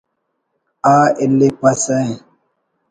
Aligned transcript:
آ 0.93 0.95
اِلیپسہ 1.21 1.97